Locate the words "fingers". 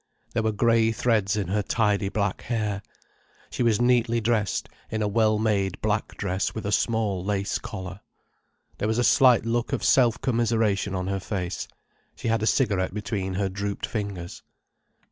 13.85-14.41